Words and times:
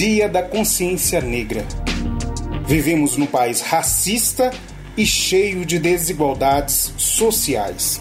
Dia 0.00 0.30
da 0.30 0.42
Consciência 0.42 1.20
Negra. 1.20 1.62
Vivemos 2.66 3.18
num 3.18 3.26
país 3.26 3.60
racista 3.60 4.50
e 4.96 5.04
cheio 5.04 5.66
de 5.66 5.78
desigualdades 5.78 6.94
sociais. 6.96 8.00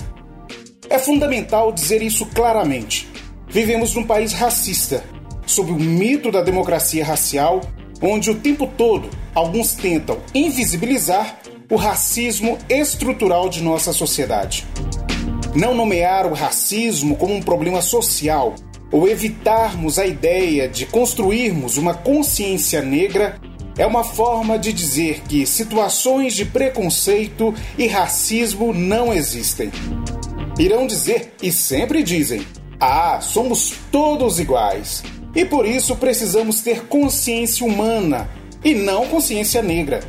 É 0.90 0.98
fundamental 0.98 1.74
dizer 1.74 2.02
isso 2.02 2.26
claramente. 2.28 3.06
Vivemos 3.50 3.94
num 3.96 4.06
país 4.06 4.32
racista, 4.32 5.04
sob 5.46 5.74
o 5.74 5.76
mito 5.76 6.32
da 6.32 6.42
democracia 6.42 7.04
racial, 7.04 7.60
onde 8.02 8.32
o 8.32 8.36
tempo 8.36 8.66
todo 8.66 9.10
alguns 9.36 9.74
tentam 9.74 10.20
invisibilizar 10.34 11.38
o 11.70 11.76
racismo 11.76 12.58
estrutural 12.70 13.50
de 13.50 13.62
nossa 13.62 13.92
sociedade. 13.92 14.66
Não 15.54 15.74
nomear 15.74 16.26
o 16.28 16.34
racismo 16.34 17.18
como 17.18 17.36
um 17.36 17.42
problema 17.42 17.82
social 17.82 18.56
ou 18.92 19.08
evitarmos 19.08 20.00
a 20.00 20.06
ideia 20.06 20.68
de 20.68 20.86
construirmos 20.86 21.78
uma 21.78 21.94
consciência 21.94 22.82
negra 22.82 23.40
é 23.78 23.86
uma 23.86 24.04
forma 24.04 24.60
de 24.60 24.74
dizer 24.74 25.22
que 25.22 25.46
situações 25.46 26.34
de 26.34 26.44
preconceito 26.44 27.54
e 27.78 27.88
racismo 27.88 28.74
não 28.74 29.14
existem. 29.14 29.72
Irão 30.60 30.86
dizer, 30.86 31.34
e 31.42 31.52
sempre 31.52 32.04
dizem, 32.04 32.46
ah, 32.80 33.20
somos 33.22 33.74
todos 33.92 34.40
iguais. 34.40 35.02
E 35.34 35.46
por 35.46 35.66
isso 35.66 35.96
precisamos 35.96 36.62
ter 36.62 36.88
consciência 36.88 37.66
humana 37.66 38.30
e 38.64 38.74
não 38.74 39.08
consciência 39.08 39.62
negra. 39.62 40.02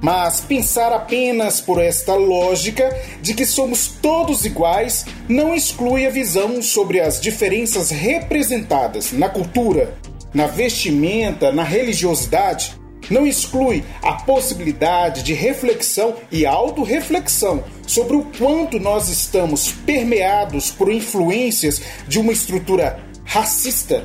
Mas 0.00 0.40
pensar 0.40 0.92
apenas 0.92 1.60
por 1.60 1.80
esta 1.80 2.14
lógica 2.14 2.96
de 3.20 3.34
que 3.34 3.44
somos 3.44 3.88
todos 4.00 4.44
iguais 4.46 5.04
não 5.28 5.54
exclui 5.54 6.06
a 6.06 6.10
visão 6.10 6.62
sobre 6.62 7.00
as 7.00 7.20
diferenças 7.20 7.90
representadas 7.90 9.12
na 9.12 9.28
cultura, 9.28 9.94
na 10.32 10.46
vestimenta, 10.46 11.52
na 11.52 11.62
religiosidade. 11.62 12.78
Não 13.10 13.26
exclui 13.26 13.84
a 14.02 14.12
possibilidade 14.12 15.22
de 15.22 15.34
reflexão 15.34 16.14
e 16.30 16.46
autorreflexão 16.46 17.64
sobre 17.86 18.16
o 18.16 18.24
quanto 18.38 18.78
nós 18.78 19.08
estamos 19.08 19.72
permeados 19.84 20.70
por 20.70 20.90
influências 20.92 21.82
de 22.06 22.18
uma 22.18 22.32
estrutura 22.32 23.00
racista. 23.24 24.04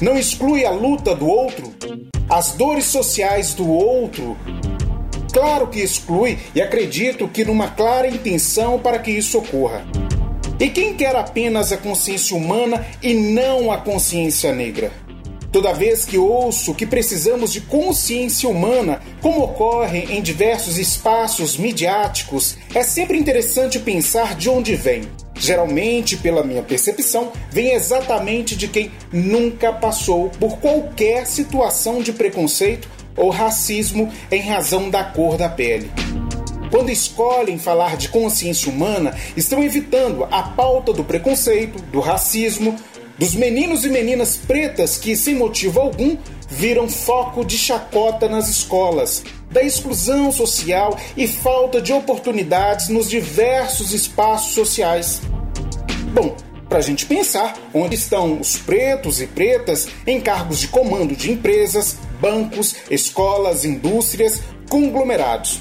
Não 0.00 0.16
exclui 0.16 0.64
a 0.64 0.70
luta 0.70 1.14
do 1.14 1.26
outro, 1.26 1.74
as 2.28 2.52
dores 2.52 2.84
sociais 2.84 3.54
do 3.54 3.68
outro, 3.68 4.36
Claro 5.38 5.68
que 5.68 5.78
exclui 5.78 6.36
e 6.52 6.60
acredito 6.60 7.28
que 7.28 7.44
numa 7.44 7.68
clara 7.68 8.08
intenção 8.08 8.76
para 8.76 8.98
que 8.98 9.12
isso 9.12 9.38
ocorra. 9.38 9.86
E 10.58 10.68
quem 10.68 10.94
quer 10.94 11.14
apenas 11.14 11.70
a 11.70 11.76
consciência 11.76 12.36
humana 12.36 12.84
e 13.00 13.14
não 13.14 13.70
a 13.70 13.78
consciência 13.78 14.52
negra? 14.52 14.90
Toda 15.52 15.72
vez 15.72 16.04
que 16.04 16.18
ouço 16.18 16.74
que 16.74 16.84
precisamos 16.84 17.52
de 17.52 17.60
consciência 17.60 18.48
humana, 18.48 19.00
como 19.20 19.44
ocorre 19.44 20.08
em 20.10 20.20
diversos 20.20 20.76
espaços 20.76 21.56
midiáticos, 21.56 22.56
é 22.74 22.82
sempre 22.82 23.16
interessante 23.16 23.78
pensar 23.78 24.34
de 24.34 24.50
onde 24.50 24.74
vem. 24.74 25.02
Geralmente, 25.36 26.16
pela 26.16 26.42
minha 26.42 26.64
percepção, 26.64 27.30
vem 27.52 27.74
exatamente 27.74 28.56
de 28.56 28.66
quem 28.66 28.90
nunca 29.12 29.72
passou 29.72 30.30
por 30.30 30.58
qualquer 30.58 31.28
situação 31.28 32.02
de 32.02 32.12
preconceito 32.12 32.97
ou 33.18 33.30
racismo 33.30 34.10
em 34.30 34.40
razão 34.40 34.88
da 34.88 35.04
cor 35.04 35.36
da 35.36 35.48
pele. 35.48 35.90
Quando 36.70 36.90
escolhem 36.90 37.58
falar 37.58 37.96
de 37.96 38.08
consciência 38.08 38.70
humana, 38.70 39.16
estão 39.36 39.62
evitando 39.62 40.24
a 40.30 40.42
pauta 40.42 40.92
do 40.92 41.02
preconceito, 41.02 41.82
do 41.90 42.00
racismo, 42.00 42.76
dos 43.18 43.34
meninos 43.34 43.84
e 43.84 43.88
meninas 43.88 44.36
pretas 44.36 44.96
que, 44.96 45.16
sem 45.16 45.34
motivo 45.34 45.80
algum, 45.80 46.16
viram 46.48 46.88
foco 46.88 47.44
de 47.44 47.58
chacota 47.58 48.28
nas 48.28 48.48
escolas, 48.48 49.24
da 49.50 49.62
exclusão 49.62 50.30
social 50.30 50.96
e 51.16 51.26
falta 51.26 51.80
de 51.80 51.92
oportunidades 51.92 52.88
nos 52.88 53.08
diversos 53.08 53.92
espaços 53.92 54.54
sociais. 54.54 55.20
Bom, 56.12 56.36
para 56.68 56.78
a 56.78 56.82
gente 56.82 57.06
pensar 57.06 57.54
onde 57.72 57.94
estão 57.94 58.38
os 58.40 58.58
pretos 58.58 59.20
e 59.20 59.26
pretas 59.26 59.88
em 60.06 60.20
cargos 60.20 60.60
de 60.60 60.68
comando 60.68 61.16
de 61.16 61.32
empresas, 61.32 61.96
bancos, 62.20 62.74
escolas, 62.90 63.64
indústrias, 63.64 64.42
conglomerados. 64.68 65.60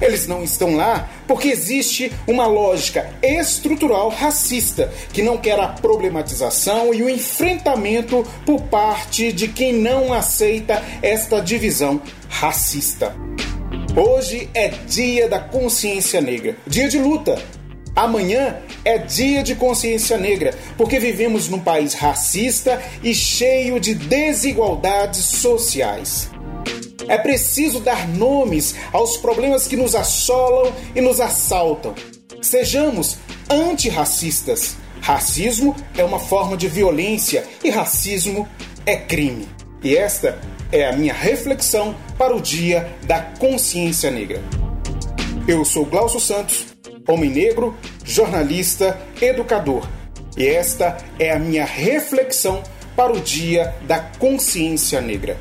Eles 0.00 0.26
não 0.26 0.42
estão 0.42 0.76
lá 0.76 1.10
porque 1.26 1.48
existe 1.48 2.10
uma 2.26 2.46
lógica 2.46 3.12
estrutural 3.22 4.08
racista 4.08 4.90
que 5.12 5.22
não 5.22 5.36
quer 5.36 5.60
a 5.60 5.68
problematização 5.68 6.94
e 6.94 7.02
o 7.02 7.10
enfrentamento 7.10 8.26
por 8.46 8.62
parte 8.62 9.30
de 9.32 9.48
quem 9.48 9.74
não 9.74 10.12
aceita 10.12 10.82
esta 11.02 11.40
divisão 11.40 12.00
racista. 12.28 13.14
Hoje 13.94 14.48
é 14.54 14.68
dia 14.68 15.28
da 15.28 15.38
consciência 15.38 16.20
negra, 16.20 16.56
dia 16.66 16.88
de 16.88 16.98
luta, 16.98 17.40
Amanhã 17.94 18.56
é 18.84 18.98
dia 18.98 19.42
de 19.42 19.54
consciência 19.54 20.16
negra, 20.16 20.54
porque 20.76 20.98
vivemos 20.98 21.48
num 21.48 21.58
país 21.58 21.94
racista 21.94 22.80
e 23.02 23.14
cheio 23.14 23.80
de 23.80 23.94
desigualdades 23.94 25.24
sociais. 25.24 26.30
É 27.08 27.18
preciso 27.18 27.80
dar 27.80 28.08
nomes 28.08 28.76
aos 28.92 29.16
problemas 29.16 29.66
que 29.66 29.76
nos 29.76 29.94
assolam 29.94 30.72
e 30.94 31.00
nos 31.00 31.20
assaltam. 31.20 31.94
Sejamos 32.40 33.18
antirracistas. 33.50 34.76
Racismo 35.00 35.74
é 35.96 36.04
uma 36.04 36.20
forma 36.20 36.56
de 36.56 36.68
violência 36.68 37.44
e 37.64 37.70
racismo 37.70 38.48
é 38.86 38.96
crime. 38.96 39.48
E 39.82 39.96
esta 39.96 40.38
é 40.70 40.86
a 40.86 40.92
minha 40.92 41.12
reflexão 41.12 41.96
para 42.16 42.36
o 42.36 42.40
Dia 42.40 42.88
da 43.04 43.20
Consciência 43.20 44.10
Negra. 44.10 44.40
Eu 45.48 45.64
sou 45.64 45.84
Glaucio 45.84 46.20
Santos 46.20 46.66
homem 47.10 47.30
negro, 47.30 47.76
jornalista, 48.04 48.98
educador. 49.20 49.86
E 50.36 50.46
esta 50.46 50.96
é 51.18 51.32
a 51.32 51.38
minha 51.38 51.64
reflexão 51.64 52.62
para 52.96 53.12
o 53.12 53.20
Dia 53.20 53.74
da 53.86 53.98
Consciência 53.98 55.00
Negra. 55.00 55.36